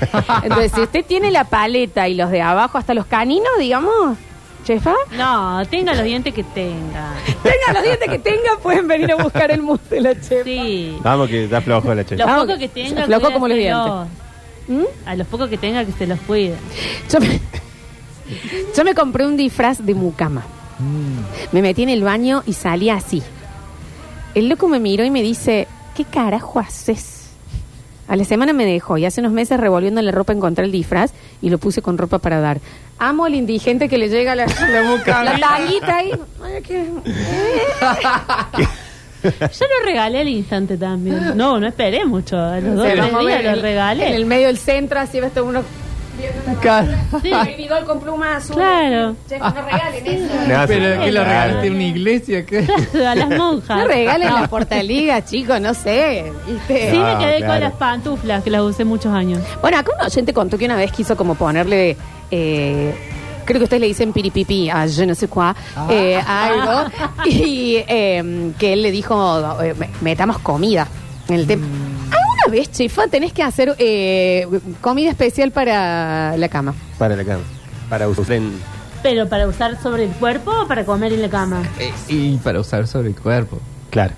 [0.42, 4.16] Entonces, si usted tiene la paleta y los de abajo hasta los caninos, digamos,
[4.64, 7.12] chefa, No, tenga los dientes que tenga.
[7.42, 10.44] tenga los dientes que tenga, pueden venir a buscar el mus de la chefa.
[10.44, 10.96] Sí.
[11.02, 12.24] Vamos que está flojo la chefa.
[12.24, 14.08] Los pocos que tenga, Flojo como los cuídaselos.
[14.66, 14.82] ¿Mm?
[15.06, 16.54] A los pocos que tenga, que se los cuide.
[17.10, 17.40] Yo me,
[18.76, 20.42] yo me compré un disfraz de mucama.
[21.52, 23.22] Me metí en el baño y salí así.
[24.34, 27.13] El loco me miró y me dice, ¿qué carajo haces?
[28.06, 31.12] A la semana me dejó y hace unos meses revolviendo la ropa encontré el disfraz
[31.40, 32.58] y lo puse con ropa para dar.
[32.98, 36.10] Amo al indigente que le llega la, la, la tanguita ahí.
[36.42, 36.86] Ay, qué-
[39.24, 41.34] Yo lo regalé al instante también.
[41.34, 42.38] No, no esperé mucho.
[42.38, 44.08] A los dos Se tres va a mover días en- lo regalé.
[44.08, 45.32] En el medio del centro, así ves
[46.60, 46.88] Claro.
[47.22, 47.30] Sí.
[47.86, 48.56] Con pluma azul.
[48.56, 49.16] Claro.
[49.28, 50.34] Che, no regalen eso.
[50.48, 51.24] No, Pero sí, que lo claro.
[51.24, 52.66] regalaste una iglesia, ¿qué?
[53.06, 53.78] a las monjas.
[53.78, 56.32] No regalen la portaliga, chicos, no sé.
[56.46, 56.90] ¿viste?
[56.92, 59.40] Sí, Ah, me quedé con las pantuflas que las usé muchos años.
[59.60, 61.96] Bueno, acá un oyente contó que una vez quiso como ponerle.
[62.30, 62.94] eh,
[63.44, 65.52] creo que ustedes le dicen piripipi a je no sé quoi,
[65.90, 66.90] eh, a algo.
[67.26, 70.86] Y eh, que él le dijo: eh, me- metamos comida
[71.28, 71.66] en el tema.
[71.66, 72.23] ¿Alguna
[72.54, 74.46] vez, chefa, tenés que hacer eh,
[74.80, 76.74] comida especial para la cama?
[76.98, 77.42] Para la cama.
[77.90, 78.52] Para usar en.
[79.02, 81.62] Pero para usar sobre el cuerpo o para comer en la cama.
[81.78, 83.58] Eh, y para usar sobre el cuerpo.
[83.90, 84.14] Claro.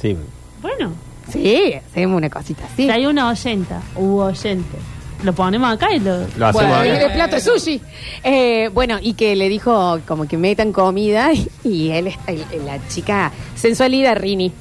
[0.00, 0.16] Sí.
[0.62, 0.92] Bueno,
[1.32, 2.84] Sí, hacemos una cosita así.
[2.84, 4.78] si hay una oyenta u oyente,
[5.24, 6.20] lo ponemos acá y lo.
[6.38, 7.06] Lo hacemos Bueno, acá.
[7.06, 7.80] el plato de sushi.
[8.24, 12.78] Eh, bueno, y que le dijo como que metan comida y, y él, está- la
[12.88, 14.52] chica, sensualidad, Rini.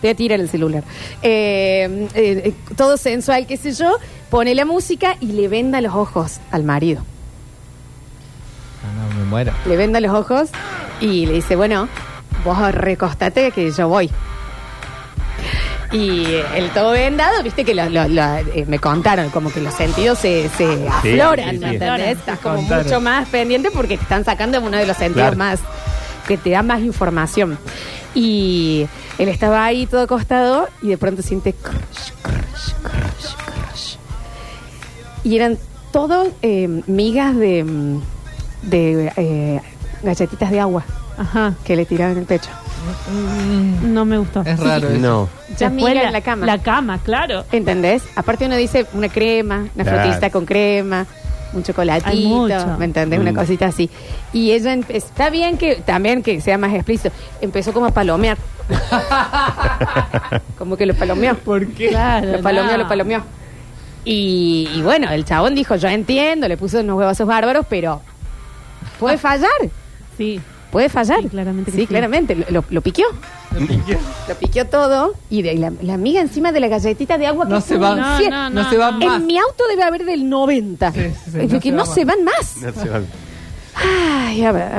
[0.00, 0.82] Te voy a tirar el celular.
[1.22, 3.96] Eh, eh, eh, todo sensual, qué sé yo.
[4.30, 7.02] Pone la música y le venda los ojos al marido.
[8.82, 9.52] No, no, me muero.
[9.66, 10.50] Le venda los ojos
[11.00, 11.88] y le dice, bueno,
[12.44, 14.10] vos recostate que yo voy.
[15.92, 18.22] Y el todo vendado, viste que lo- lo- lo-
[18.54, 21.58] eh, me contaron, como que los sentidos se, se afloran, sí, sí.
[21.58, 22.18] ¿me entendés?
[22.18, 22.84] Estás como Contaron.
[22.84, 25.36] mucho más pendiente porque te están sacando uno de los sentidos Claro.
[25.36, 25.60] más,
[26.28, 27.58] que te da más información.
[28.14, 28.86] Y
[29.22, 33.96] él estaba ahí todo acostado y de pronto siente crush, crush, crush, crush.
[35.24, 35.58] Y eran
[35.92, 37.98] todos eh, migas de,
[38.62, 39.60] de eh,
[40.02, 40.84] galletitas de agua
[41.18, 42.48] Ajá, que le tiraban en el pecho.
[43.82, 44.40] no me gustó.
[44.40, 44.98] Es raro eso.
[44.98, 45.28] No.
[45.58, 46.46] Ya Después en la cama.
[46.46, 47.44] La cama, claro.
[47.52, 48.02] ¿Entendés?
[48.16, 50.00] Aparte uno dice una crema, una Claro.
[50.02, 51.06] frutista con crema,
[51.52, 52.76] un Hay chocolatito, mucho.
[52.78, 53.18] ¿me entendés?
[53.18, 53.22] Mm.
[53.22, 53.90] Una cosita así.
[54.32, 57.14] Y ella empe- está bien que también que sea más explícito.
[57.40, 58.36] Empezó como a palomear.
[60.58, 61.34] como que lo palomeó.
[61.36, 61.88] ¿Por qué?
[61.88, 62.32] Claro.
[62.32, 62.78] Lo palomeó, no.
[62.78, 63.22] lo palomeó.
[64.04, 68.00] Y, y bueno, el chabón dijo, yo entiendo, le puso unos huevazos bárbaros, pero
[68.98, 69.50] puede fallar,
[70.16, 70.40] Sí.
[70.70, 71.22] puede fallar.
[71.22, 71.86] Sí, claramente que Sí, sí.
[71.86, 73.06] claramente, lo, lo- lo piqueó.
[74.28, 77.52] Lo piqueó todo y de, la, la amiga encima de la galletita de agua que
[77.52, 78.50] No se un va, No, infierno.
[78.50, 78.98] no, no se va no.
[79.06, 79.16] más.
[79.20, 80.92] En mi auto debe haber del 90.
[80.92, 82.56] Sí, sí, sí, Es no que se no va se van más.
[82.58, 83.00] No se va.
[83.74, 84.70] Ay, a ver.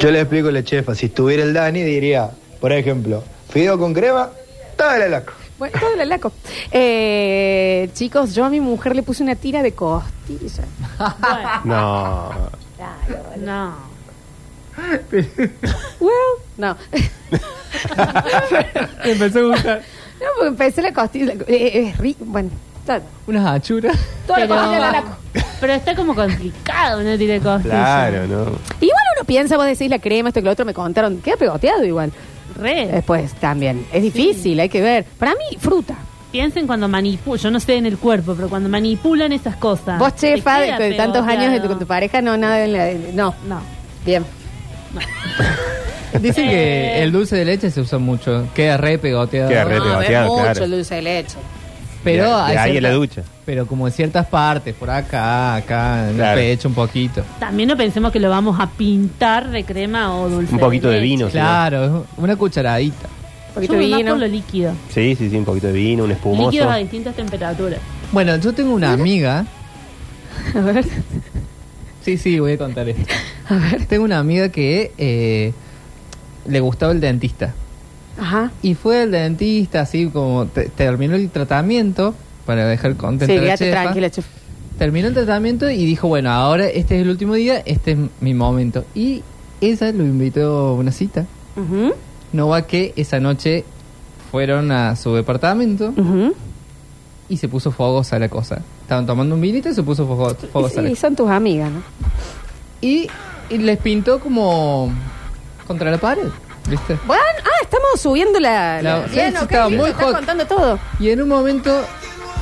[0.00, 3.92] Yo le explico a la chefa, si estuviera el Dani diría, por ejemplo, fideo con
[3.94, 4.30] crema,
[4.76, 5.32] dale laco.
[5.58, 6.32] Bueno, todo lo laco.
[6.72, 10.64] Eh, chicos, yo a mi mujer le puse una tira de costilla.
[10.98, 12.30] Bueno, No.
[13.38, 13.89] no.
[16.00, 16.12] Well,
[16.56, 16.76] no.
[19.04, 19.82] Me empezó a gustar.
[20.20, 21.32] No, porque empecé la costilla.
[21.46, 22.24] eh, Es rico.
[22.26, 22.50] Bueno,
[23.26, 23.96] Unas achuras.
[24.26, 25.04] toda la Pero, costilla la- la-
[25.60, 27.74] pero está como complicado, no tiene costilla.
[27.74, 28.40] Claro, no.
[28.80, 31.18] Igual uno piensa, vos decís la crema, esto que lo otro me contaron.
[31.20, 32.10] Queda pegoteado igual.
[32.56, 32.88] Re.
[32.88, 33.86] Después también.
[33.92, 35.04] Es difícil, hay que ver.
[35.18, 35.94] Para mí, fruta.
[36.32, 39.98] Piensen cuando manipulan, yo no sé en el cuerpo, pero cuando manipulan esas cosas.
[39.98, 42.56] Vos, te chefa, de, queda de tantos años de tu, con tu pareja, no, nada.
[42.56, 43.60] de la- no, No.
[44.04, 44.24] bien.
[46.20, 46.50] Dicen Eh.
[46.50, 48.46] que el dulce de leche se usa mucho.
[48.54, 49.48] Queda re pegoteado.
[49.48, 50.64] Queda re no, ves pegoteado, mucho claro.
[50.64, 51.36] el dulce de leche.
[52.02, 53.22] Pero De- de hay ahí en la ducha.
[53.44, 56.40] Pero como en ciertas partes, por acá, acá, en Claro.
[56.40, 57.22] el pecho un poquito.
[57.38, 60.52] También no pensemos que lo vamos a pintar de crema o dulce.
[60.54, 61.04] Un poquito de leche.
[61.04, 61.26] vino.
[61.26, 61.32] sí.
[61.32, 63.06] Claro, una cucharadita.
[63.48, 64.10] Un poquito Yo de me voy más vino.
[64.12, 64.72] por lo líquido.
[64.88, 66.50] Sí, sí, sí, un poquito de vino, un espumoso.
[66.50, 67.78] Líquidos a distintas temperaturas.
[68.12, 69.44] Bueno, yo tengo una amiga.
[70.54, 70.84] A ver.
[72.04, 73.12] Sí, sí, voy a contar esto.
[73.88, 75.52] Tengo una amiga que eh,
[76.46, 77.54] le gustaba el dentista.
[78.18, 78.50] Ajá.
[78.62, 82.14] Y fue al dentista, así como te- terminó el tratamiento,
[82.46, 83.82] para dejar contenta Sí, a la chefa.
[83.82, 84.26] tranquila, chef.
[84.78, 88.34] Terminó el tratamiento y dijo, bueno, ahora este es el último día, este es mi
[88.34, 88.84] momento.
[88.94, 89.22] Y
[89.60, 91.26] ella lo invitó a una cita.
[91.56, 91.92] Ujú,
[92.32, 93.64] No va que esa noche
[94.30, 96.34] fueron a su departamento ujú.
[97.28, 98.62] y se puso fogosa la cosa.
[98.82, 101.00] Estaban tomando un vinito y se puso fogo- fogosa la Sí, cosa.
[101.08, 101.82] son tus amigas, ¿no?
[102.80, 103.08] Y,
[103.50, 104.90] y les pintó como
[105.66, 106.28] contra la pared,
[106.68, 106.96] ¿viste?
[107.06, 108.80] Bueno, ah, estamos subiendo la...
[108.82, 110.14] La- la- Bien, estaba muy estás hot.
[110.16, 110.78] contando todo.
[110.98, 111.84] Y en un momento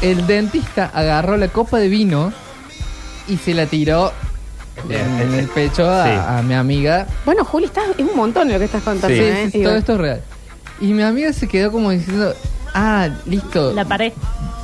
[0.03, 2.33] el dentista agarró la copa de vino
[3.27, 4.13] y se la tiró
[4.89, 6.11] en, en el pecho a, Sí.
[6.15, 7.07] a mi amiga.
[7.25, 9.49] Bueno, Juli, está, es un montón lo que estás contando, Sí, ¿eh?
[9.53, 10.23] Sí, todo esto es real.
[10.81, 12.33] Y mi amiga se quedó como diciendo,
[12.75, 13.73] ah, listo.
[13.73, 14.13] La pared.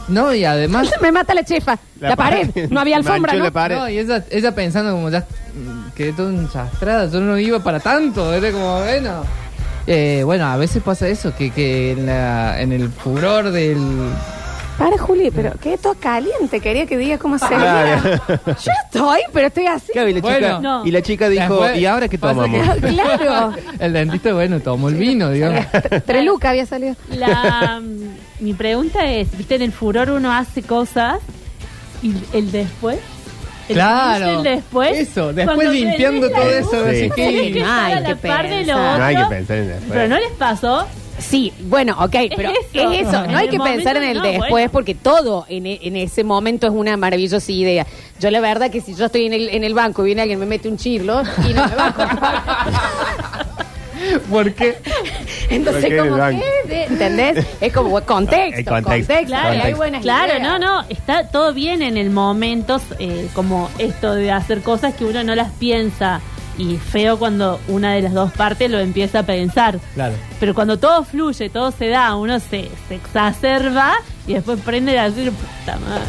[0.07, 0.89] No, y además...
[1.03, 1.79] Me mata la chefa.
[2.09, 2.49] La, pared.
[2.71, 3.45] No había alfombra, ¿no?
[3.45, 3.77] la pared.
[3.77, 7.81] No, y ella, ella pensando como ya mm, quedé todo enchastrada, yo no iba para
[7.81, 9.23] tanto, era como, bueno.
[9.87, 13.79] Eh, bueno, a veces pasa eso, que, que en, la, en el furor del...
[14.79, 16.59] Para, Juli, pero quedé todo caliente.
[16.59, 18.03] Quería que digas cómo se Claro.
[18.45, 19.93] Yo estoy, pero estoy así.
[19.93, 20.39] Claro, y la Bueno.
[20.49, 20.85] chica, No.
[20.87, 22.75] y la chica dijo, Después ¿y ahora qué pasa tomamos?
[22.77, 23.53] que- Claro.
[23.79, 25.65] El dentista, bueno, tomó el vino, digamos.
[26.05, 26.97] Tres lucas había salido.
[27.11, 31.19] La, mm, mi pregunta es, viste, en el furor uno hace cosas
[32.05, 32.99] y el después.
[33.69, 34.29] El Claro.
[34.39, 34.99] el después.
[34.99, 36.91] Eso, después limpiando todo luz, eso, Sí.
[36.91, 37.53] así tenés que...
[37.55, 38.99] que No hay que par de lo pensar.
[38.99, 39.91] No hay que pensar en después.
[39.93, 40.87] Pero no les pasó.
[41.17, 43.27] Sí, bueno, ok, pero Es es eso.
[43.29, 44.71] No hay que pensar en el no, después bueno.
[44.73, 47.87] porque todo en, e- en ese momento es una maravillosa idea.
[48.21, 50.41] Yo la verdad que si yo estoy en el, en el banco y viene alguien
[50.41, 52.03] me mete un chirlo y no me banco.
[54.31, 54.77] ¿Por qué?
[55.51, 57.47] Entonces, ¿Por qué en el como que, de- ¿entendés?
[57.61, 58.91] Es como contexto, El contexto.
[58.91, 59.27] contexto.
[59.27, 59.77] Claro, y hay Contexto.
[59.77, 60.43] buenas Claro, ideas.
[60.43, 65.05] no, no, está todo bien en el momento, eh, como esto de hacer cosas que
[65.05, 66.21] uno no las piensa.
[66.57, 69.81] Y feo cuando una de las dos partes lo empieza a pensar.
[69.95, 70.15] Claro.
[70.39, 73.95] Pero cuando todo fluye, todo se da, uno se, se exacerba
[74.27, 76.05] y después prende a decir, puta madre.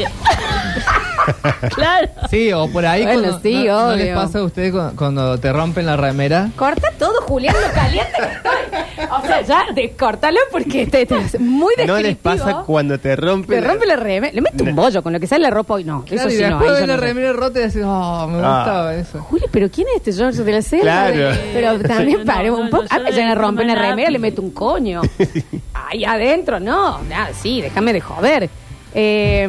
[1.74, 2.08] claro.
[2.30, 3.96] Sí, o por ahí Bueno, cuando, sí, no, ¿no obvio.
[3.96, 6.50] les pasa a ustedes cuando, cuando te rompen la remera?
[6.56, 8.69] Corta todo, Julián, lo caliente que estoy.
[9.10, 11.98] O sea, ya, descórtalo porque te, te- es muy No descriptivo.
[12.00, 13.54] les pasa cuando te rompe.
[13.54, 14.32] Te rompe la remera.
[14.34, 15.84] Le mete un bollo con lo que sale la ropa hoy.
[15.84, 16.48] No, Claro, eso y sí no.
[16.58, 17.06] después ahí yo la no sé.
[17.06, 18.56] remera rota y decís, oh, me Ah.
[18.56, 19.20] gustaba eso.
[19.22, 20.82] Juli, pero ¿quién es este George de la selva?
[20.84, 21.36] Claro.
[21.52, 22.88] Pero también No, paremos no, un no, poco.
[22.88, 25.02] yo A mí no me le rompe una remera, le meto un coño.
[25.74, 26.98] Ahí adentro, no.
[27.02, 28.48] Nada, sí, déjame de joder.
[28.94, 29.48] Eh,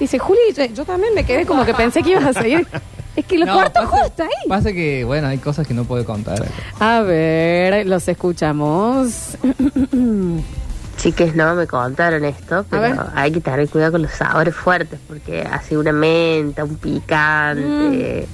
[0.00, 2.66] dice, Juli, yo, yo también me quedé como que pensé que ibas a seguir.
[3.16, 4.48] Es que lo No, corto pasa- justo ahí.
[4.48, 6.44] Pasa que, bueno, hay cosas que no puedo contar.
[6.80, 9.36] A ver, los escuchamos.
[10.96, 12.92] Chiques, no me contaron esto, ver.
[12.92, 18.26] pero hay que tener cuidado con los sabores fuertes, porque así una menta, un picante,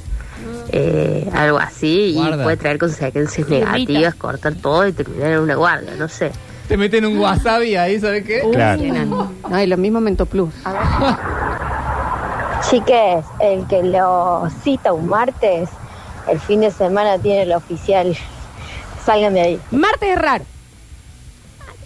[0.70, 2.36] eh, algo así, Guarda.
[2.36, 6.30] y puede traer consecuencias negativas, cortar todo y terminar en una guardia, no sé.
[6.68, 8.42] Te meten un wasabi ahí, ¿sabes qué?
[8.52, 8.82] Claro.
[9.50, 10.54] No, y lo mismo Mento Plus.
[12.68, 15.70] Chiques, el que lo cita un martes,
[16.28, 18.16] el fin de semana tiene el oficial.
[19.04, 19.60] Salgan de ahí.
[19.70, 20.44] Martes es raro.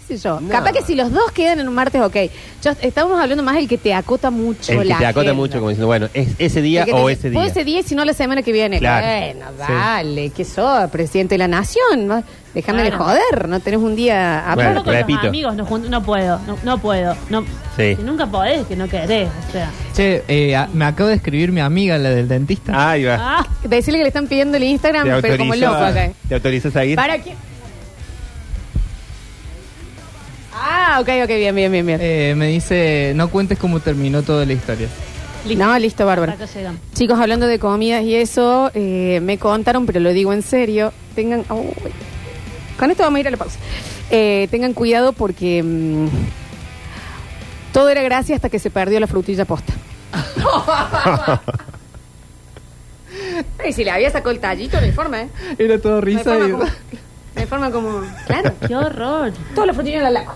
[0.04, 0.40] Ah, ¿Qué sé yo?
[0.40, 0.48] No.
[0.50, 2.16] Capaz que si los dos quedan en un martes, ok.
[2.62, 5.34] Yo, estábamos hablando más del que te acota mucho El que la te acota agenda.
[5.34, 7.38] mucho, como diciendo, bueno, ¿es ese día o ese día?
[7.38, 8.78] Puede ese día y si no la semana que viene.
[8.78, 9.06] Claro.
[9.06, 9.72] Bueno, Sí.
[9.72, 12.24] dale, que sos presidente de la nación.
[12.54, 15.18] Déjame de joder, no tenés un día a Bueno, con repito.
[15.22, 17.16] los amigos no, jun- no puedo, no, no puedo.
[17.28, 17.42] No,
[17.76, 17.96] Sí.
[17.96, 19.28] Si nunca podés, que no querés.
[19.48, 19.68] O sea.
[19.92, 22.90] Che, eh, a- me acabo de escribir mi amiga, la del dentista.
[22.90, 23.16] Ahí va.
[23.40, 26.10] Ah, Decirle que le están pidiendo el Instagram, ¿Te pero como loco acá.
[26.28, 26.94] ¿Te autorizas a ir?
[26.94, 27.34] ¿Para quién?
[30.86, 31.98] Ah, ok, ok, bien, bien, bien, bien.
[32.02, 34.86] Eh, me dice, no cuentes cómo terminó toda la historia.
[35.46, 35.64] Listo.
[35.64, 36.32] No, listo, bárbaro.
[36.32, 36.78] Acá llegamos.
[36.92, 41.40] Chicos, hablando de comidas y eso, eh, me contaron, pero lo digo en serio, tengan...
[41.48, 41.72] Uy.
[42.78, 43.58] con esto vamos a ir a la pausa.
[44.10, 46.06] Eh, tengan cuidado porque mm,
[47.72, 49.72] todo era gracia hasta que se perdió la frutilla posta.
[53.66, 55.28] y si le había sacado el tallito, no hay forma, ¿eh?
[55.58, 56.50] Era todo No hay risa forma y...
[56.50, 56.64] como...
[56.64, 58.02] No hay forma como...
[58.26, 58.52] Claro.
[58.66, 59.32] Qué horror.
[59.54, 60.34] Toda la frutilla en la laco.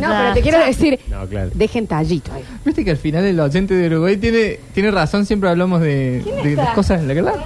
[0.00, 1.50] No, pero te quiero decir, No, claro.
[1.54, 2.42] dejen tallito ahí.
[2.64, 6.42] Viste que al final el oyente de Uruguay tiene, tiene razón, siempre hablamos de, ¿Quién
[6.42, 6.64] de está?
[6.64, 7.42] las cosas en la que ¿Quién sos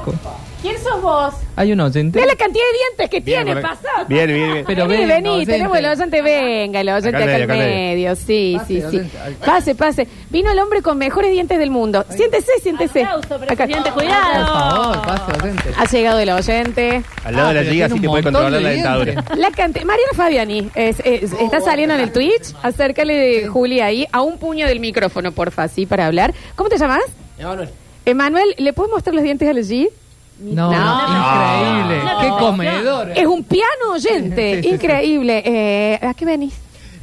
[1.04, 1.34] vos?
[1.56, 2.18] Hay un oyente.
[2.18, 3.88] Ve la cantidad de dientes que Bien, tiene, por- pasa.
[4.08, 4.64] Bien, bien, bien.
[4.66, 5.52] Pero vení, vení, oyente.
[5.52, 8.80] tenemos el oyente, venga, el oyente Acá acá al al medio, al sí, Pase, sí,
[8.80, 8.86] sí.
[8.86, 9.16] oyente.
[9.44, 10.08] Pase, pase.
[10.30, 12.04] Vino el hombre con mejores dientes del mundo.
[12.08, 13.04] Siéntese, siéntese.
[13.04, 13.54] Aplauso, Acá.
[13.66, 14.46] presidente, Por cuidado.
[14.46, 15.64] favor, pase, oyente.
[15.76, 17.02] Ha llegado el oyente.
[17.24, 18.60] Al lado Ah, de la pero liga tiene así un que puede montón controlar de
[18.64, 19.14] la dientes.
[19.16, 19.36] dentadura.
[19.40, 22.54] La cante Mariana Fabiani es- es- está saliendo en el Twitch.
[22.62, 26.34] Acércale de Juli ahí a un puño del micrófono, porfa, así para hablar.
[26.56, 27.02] ¿Cómo te llamas?
[27.38, 27.68] Emanuel.
[28.06, 29.88] Emanuel, ¿le puedes mostrar los dientes a la G?
[30.38, 31.09] No, No.
[31.09, 32.05] increíble.
[32.05, 32.20] No.
[32.20, 33.11] Qué comedor.
[33.14, 34.57] Es un piano oyente.
[34.57, 34.75] Sí, sí, sí.
[34.75, 35.42] Increíble.
[35.47, 36.55] Eh, ¿A qué venís?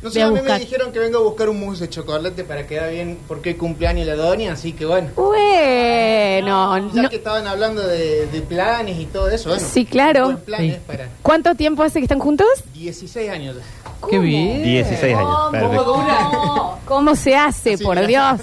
[0.04, 2.44] No sé, a a mí me dijeron que vengo a buscar un mousse de chocolate
[2.44, 5.10] para quedar bien porque cumpleaños la doña, así que bueno.
[5.15, 9.63] Bueno, Ya no- que estaban hablando de, de planes y todo eso, bueno.
[9.65, 10.39] Sí, claro.
[10.58, 10.76] Sí.
[10.88, 12.48] para ¿cuánto tiempo hace que están juntos?
[12.74, 13.58] 16 años.
[13.58, 14.08] ya.
[14.10, 14.63] Qué bien.
[14.63, 15.52] 16 años.
[15.52, 16.80] Perfecto.
[16.86, 18.06] ¿Cómo se hace, Sí, por.
[18.08, 18.41] Dios?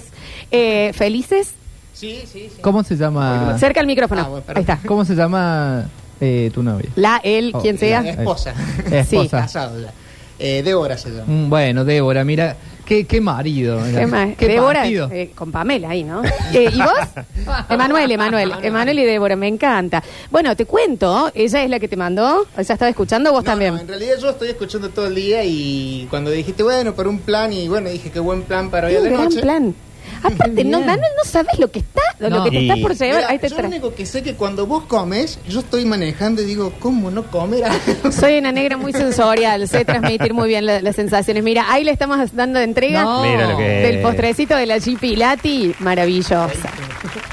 [0.52, 1.54] Eh, ¿Felices?
[1.98, 2.60] Sí, sí, sí.
[2.60, 3.56] ¿Cómo se llama?
[3.58, 4.22] Cerca al micrófono.
[4.24, 4.78] Ah, bueno, Ahí está.
[4.86, 5.86] ¿Cómo se llama
[6.20, 6.88] eh, tu novia?
[6.96, 8.00] La, él, Oh, quien La sea.
[8.08, 8.54] esposa.
[8.90, 9.40] Esposa.
[9.42, 9.92] Casado ya.
[10.38, 11.24] Eh, Débora se llama.
[11.26, 13.78] Mm, Bueno, Débora, mira, qué, qué marido.
[13.84, 14.36] ¿Qué?
[14.38, 15.10] Qué Débora, partido.
[15.12, 16.22] eh, con Pamela ahí, ¿no?
[16.52, 16.92] Eh, ¿Y vos?
[17.68, 18.52] Emanuel, Emanuel.
[18.62, 20.00] Emanuel y Débora, me encanta.
[20.30, 22.46] Bueno, te cuento, ella es la que te mandó.
[22.56, 23.74] ¿Ella estaba escuchando vos No, también?
[23.74, 27.18] no, en realidad yo estoy escuchando todo el día y cuando dijiste, bueno, para un
[27.18, 29.40] plan, y bueno, dije, qué buen plan para hoy a Un la gran noche.
[29.40, 29.74] plan.
[30.22, 30.80] Aparte, no.
[30.80, 32.44] Manuel, no sabes lo que está, lo No.
[32.44, 33.16] que te Y- está por llevar.
[33.16, 35.84] Mira, Ahí te yo tra- lo único que sé que cuando vos comes, yo estoy
[35.84, 37.78] manejando y digo, ¿cómo no comer algo?
[38.12, 41.42] Soy una negra muy sensorial, sé transmitir muy bien la- las sensaciones.
[41.42, 43.22] Mira, ahí le estamos dando de entrega No.
[43.22, 46.48] Mira lo que del postrecito de la G Pilati, maravillosa.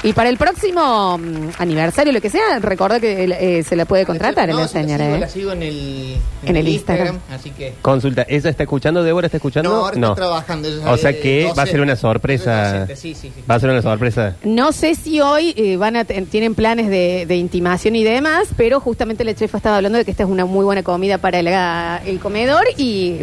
[0.02, 3.24] Y para el próximo mm, aniversario, lo que sea, recuerda que
[3.58, 5.04] eh, se la puede contratar la sí, la señora.
[5.04, 5.20] sigo, ¿eh?
[5.20, 7.18] La sigo en el, En el Instagram.
[7.32, 7.74] Así que.
[7.82, 9.02] Consulta, ¿ella está escuchando?
[9.02, 9.70] ¿Débora está escuchando?
[9.70, 10.68] No, ahora está trabajando.
[10.68, 12.72] ella O sea que va a ser una sorpresa.
[12.72, 13.42] Docente, Sí, sí, sí.
[13.50, 14.36] Va a ser una sorpresa.
[14.44, 18.80] No sé si hoy eh, van a tienen planes de, de intimación y demás, pero
[18.80, 22.00] justamente la chefa estaba hablando de que esta es una muy buena comida para la-
[22.06, 23.20] el comedor y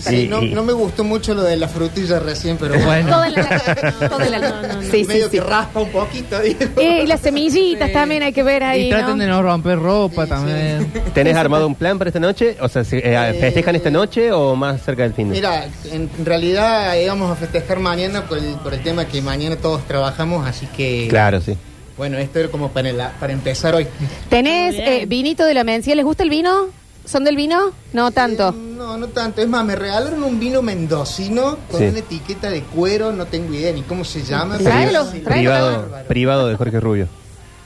[0.00, 3.08] Sí, no, y- no me gustó mucho lo de la frutilla recién, pero bueno.
[3.10, 4.82] Todo en la, todo en la- No, no, no.
[4.82, 5.30] Sí, sí, medio sí.
[5.32, 6.40] que raspa un poquito.
[6.40, 6.58] digo.
[6.78, 9.22] Eh, y las semillitas también hay que ver ahí, y traten ¿no?
[9.24, 10.92] de no romper ropa Sí, también.
[11.14, 12.56] ¿Tenés armado un plan para esta noche?
[12.60, 16.08] O sea, si- eh, ¿festejan esta noche o más cerca del fin de Mira, en
[16.24, 20.66] realidad íbamos a festejar mañana por el, por el tema que mañana todos trabajamos, así
[20.66, 21.06] que.
[21.08, 21.56] Claro, sí.
[21.96, 23.86] Bueno, esto era como para, la- para empezar hoy.
[24.28, 25.94] ¿Tenés eh, vinito de la mencía?
[25.94, 26.66] ¿Les gusta el vino?
[27.04, 27.70] ¿Son del vino?
[27.92, 28.52] No tanto.
[28.94, 29.42] No, no tanto.
[29.42, 31.86] Es más, me regalaron un vino mendocino con Sí.
[31.86, 34.56] una etiqueta de cuero, no tengo idea ni cómo se llama.
[34.56, 35.50] Tráelo, sí, tráelo.
[35.50, 37.08] Privado, privado de Jorge Rubio.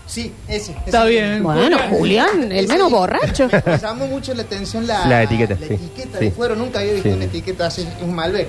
[0.06, 0.72] Sí, ese.
[0.72, 1.42] ese Está bien.
[1.42, 3.46] Bueno, Julián, el Ese menos borracho.
[3.66, 5.74] Me llamó mucho la atención la, La etiqueta, la sí.
[5.74, 6.24] etiqueta Sí.
[6.24, 6.56] de cuero.
[6.56, 7.14] Nunca había visto Sí.
[7.14, 7.82] una etiqueta así.
[7.82, 8.48] Es un Malbec.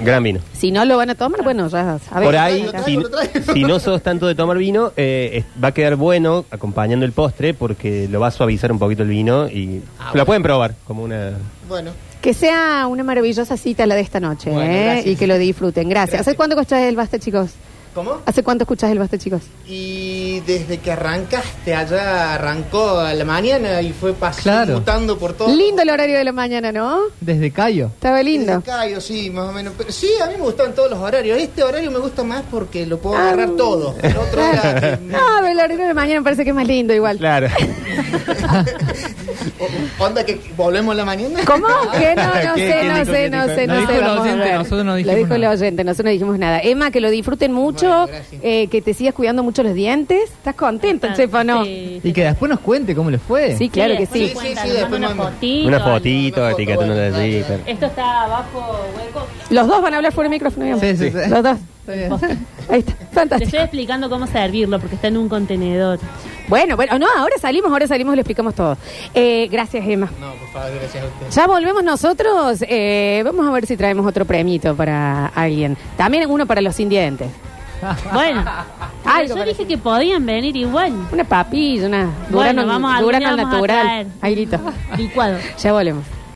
[0.00, 0.40] Gran vino.
[0.52, 2.24] Si no lo van a tomar, bueno, ya sabes.
[2.24, 3.52] Por ahí, lo traigo, si, lo traigo.
[3.52, 7.12] si no sos tanto de tomar vino, eh, es- va a quedar bueno acompañando el
[7.12, 10.74] postre porque lo va a suavizar un poquito el vino y Ah, la pueden probar
[10.86, 11.32] como una...
[11.68, 14.84] Bueno, Que sea una maravillosa cita la de esta noche, Bueno, ¿eh?
[14.84, 15.06] gracias.
[15.06, 15.88] Y que lo disfruten.
[15.88, 16.10] Gracias.
[16.12, 16.28] Gracias.
[16.28, 17.50] ¿Hace cuánto escuchás el Basta, chicos?
[17.94, 18.18] ¿Cómo?
[18.26, 19.42] ¿Hace cuánto escuchás el Basta, chicos?
[19.66, 24.74] Y desde que arrancaste allá, arrancó a la mañana y fue pasando, Claro.
[24.74, 25.54] mutando por todo.
[25.54, 26.98] Lindo el horario de la mañana, ¿no?
[27.20, 27.86] Desde Cayo.
[27.86, 28.52] Estaba lindo.
[28.58, 29.74] Desde Cayo, sí, más o menos.
[29.76, 31.38] Pero sí, a mí me gustaban todos los horarios.
[31.38, 33.28] Este horario me gusta más porque lo puedo Ah.
[33.28, 33.94] agarrar todo.
[34.02, 36.56] El otro era que- No, pero el horario de la mañana me parece que es
[36.56, 37.18] más lindo igual.
[37.18, 37.48] Claro.
[39.98, 41.40] onda que volvemos la mañana.
[41.46, 41.66] ¿Cómo?
[41.98, 43.98] Que no, no ¿Qué- sé, qué no dijo, sé, no sé, Lo no dijo sé.
[43.98, 45.54] el oyente, nosotros no Lo dijimos dijo el nada.
[45.54, 46.60] oyente, nosotros no dijimos nada.
[46.60, 48.08] Emma, que lo disfruten mucho,
[48.42, 50.30] eh, que te sigas cuidando mucho los dientes.
[50.30, 51.64] ¿Estás contento, Ah, Chefa, no?
[51.64, 53.56] sí, Y que después nos cuente cómo le fue.
[53.56, 54.32] Sí, claro que sí.
[54.94, 55.68] una fotito.
[55.68, 57.44] Una fotito, etiquetando de.
[57.66, 59.26] Esto está abajo, hueco.
[59.50, 60.84] Los dos van a hablar fuera del micrófono, digamos.
[60.84, 61.30] Sí, sí, sí.
[61.30, 61.56] Los dos.
[61.80, 61.92] Está
[62.26, 62.46] bien.
[62.68, 63.44] Ahí está, Te fantástico.
[63.48, 65.98] estoy explicando cómo servirlo porque está en un contenedor.
[66.50, 68.76] Bueno, bueno, no, ahora salimos, ahora salimos y lo explicamos todo.
[69.14, 70.10] Eh, gracias, Emma.
[70.20, 71.34] No, por favor, gracias a ustedes.
[71.34, 72.62] Ya volvemos nosotros.
[72.68, 75.76] eh, vamos a ver si traemos otro premito para alguien.
[75.96, 77.28] También uno para los sin dientes.
[78.12, 78.44] Bueno,
[79.06, 80.92] Algo yo dije que podían venir igual.
[81.10, 83.82] Una papilla, una Bueno, durano, vamos a durano vamos a natural.
[83.86, 84.06] traer.
[84.20, 84.58] Ahí listo.
[84.98, 85.38] Licuado.
[85.58, 86.04] Ya volvemos.